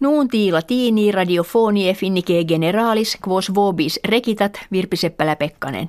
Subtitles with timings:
[0.00, 5.88] Nuunti latini radiofonie finnike generalis quos vobis rekitat Virpi Seppälä-Pekkanen.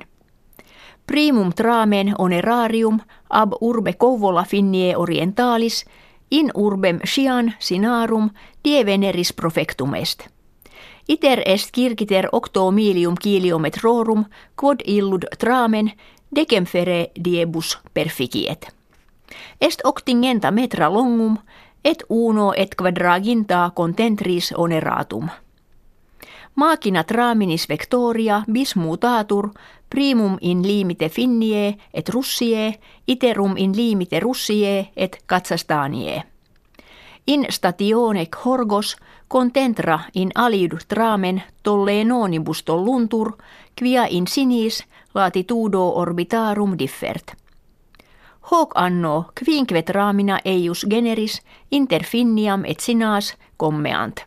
[1.06, 5.84] Primum tramen onerarium ab urbe Kouvola finnie orientalis
[6.30, 8.30] in urbem scian sinarum
[8.64, 10.26] die veneris profectum est.
[11.08, 14.24] Iter est kirkiter octo milium kiliometrorum
[14.60, 15.92] quod illud tramen
[16.36, 18.68] decem fere diebus perficiet.
[19.60, 21.38] Est octingenta metra longum
[21.84, 25.28] et uno et quadraginta contentris oneratum.
[26.54, 29.50] Machina traminis vectoria bis mutatur
[29.90, 32.74] primum in limite finnie et russie
[33.06, 36.22] iterum in limite russie et katsastanie.
[37.26, 38.96] In statione horgos
[39.28, 43.32] contentra in aliud tramen tolle nonibus tolluntur,
[43.78, 47.43] quia in sinis latitudo orbitarum differt.
[48.50, 54.20] Hoc anno quinque ramina eius generis inter finniam et sinas commeant.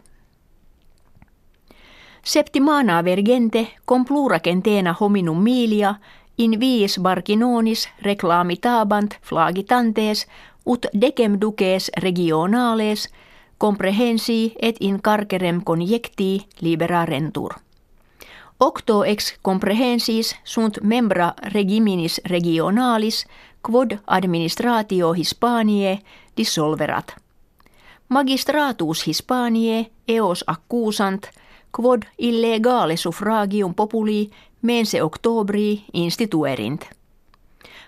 [2.23, 5.95] Septimana vergente com plura centena hominum milia
[6.38, 10.28] in viis barcinonis reclamitabant flagitantes
[10.66, 13.09] ut decem duces regionales
[13.58, 17.53] comprehensi et in carcerem conjecti libera rentur.
[18.59, 23.28] Octo ex comprehensis sunt membra regiminis regionalis
[23.61, 26.00] quod administratio Hispaniae
[26.38, 27.16] dissolverat.
[28.09, 31.23] Magistratus Hispaniae eos accusant
[31.72, 34.30] quod illegale suffragium populi
[34.61, 36.81] mense octobri instituerint.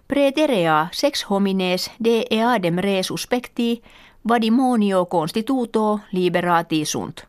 [0.07, 3.81] Preterea sex homines de eadem re suspecti
[4.27, 7.28] vadimonio constituto liberati sunt.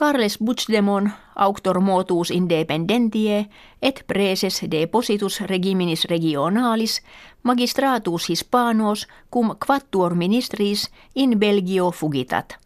[0.00, 3.50] Carles Puigdemont auctor motus independentie
[3.82, 7.02] et preses depositus regiminis regionalis
[7.42, 12.56] magistratus hispanos cum quattuor ministris in Belgio fugitat.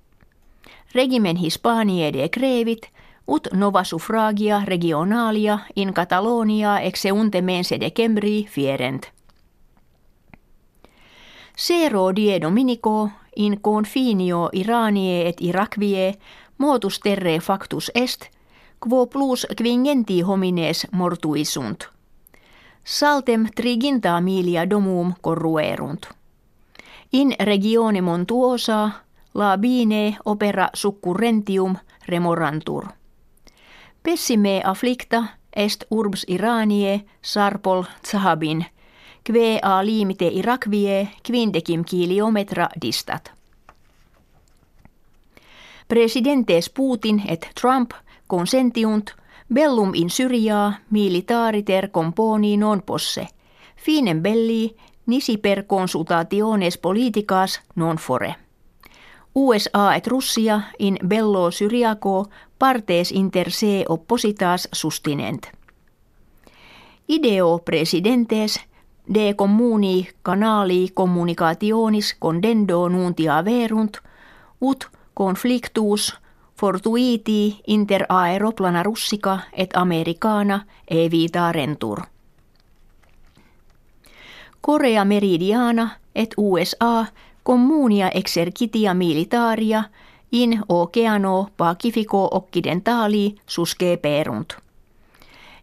[0.95, 2.87] Regimen Hispaniae decrevit
[3.27, 9.11] ut nova suffragia regionalia in Catalonia exeunte mense decembri fierent.
[11.57, 16.15] Sero die dominico in confinio Iranie et Irakvie
[16.59, 18.31] motus terre factus est,
[18.81, 21.89] quo plus quingenti homines mortuisunt.
[22.85, 26.07] Saltem triginta milia domum corruerunt.
[27.13, 28.91] In regione montuosa
[29.35, 31.77] la bine opera succurrentium
[32.07, 32.85] remorantur.
[34.03, 35.25] Pessime afflicta
[35.57, 38.65] est urbs Iranie sarpol zahabin,
[39.25, 43.33] kve a limite Irakvie quindecim kiliometra distat.
[45.95, 47.93] Presidentes Putin et Trump
[48.27, 49.15] consentiunt
[49.55, 53.29] bellum in Syriaa militariter componi non posse,
[53.77, 54.75] finem belli
[55.07, 58.35] nisi per consultationes politicas non fore.
[59.35, 62.27] USA et Russia in bello Syriaco
[62.59, 65.47] partes inter se oppositas sustinent.
[67.07, 68.61] Ideo presidentes
[69.15, 73.97] de communi canali communicationis condendo nuntia verunt,
[74.61, 76.15] ut conflictus
[76.61, 80.61] fortuiti inter aeroplana russica et americana
[80.91, 82.01] evita rentur.
[84.61, 87.07] Korea meridiana et USA
[87.45, 89.85] communia exercitia militaria
[90.33, 94.53] in oceano Pacifico occidentali susceperunt.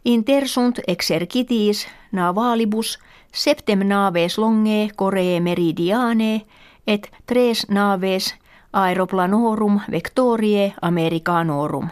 [0.06, 3.00] Intersunt exercitis navalibus
[3.34, 6.42] septem naves longe Korea meridiane
[6.88, 8.36] et tres naves
[8.74, 11.88] aeroplanorum vectorie americanorum.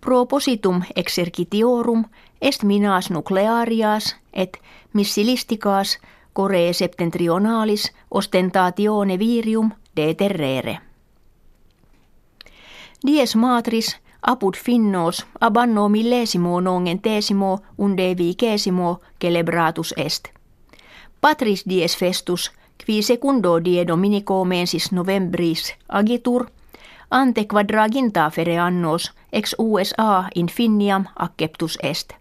[0.00, 2.04] Propositum exercitiorum
[2.42, 4.58] est minas nuclearias et
[4.92, 5.98] missilisticas
[6.32, 10.78] Coree septentrionalis ostentatione virium deterrere.
[13.06, 20.28] Dies matris apud finnos ab anno millesimo nongentesimo unde vicesimo celebratus est.
[21.20, 26.50] Patris dies festus– qui secundo die dominico mensis novembris agitur,
[27.10, 32.12] ante quadraginta fere annos ex USA in Finniam acceptus est.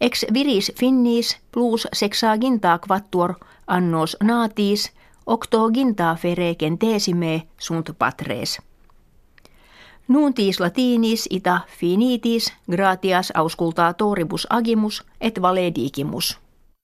[0.00, 3.34] Ex viris finnis plus sexaginta quattuor
[3.66, 4.92] annos natis
[5.26, 8.60] octoginta fere centesime sunt patres.
[10.08, 16.38] Nuntis latinis ita finitis gratias auscultatoribus agimus et valedigimus.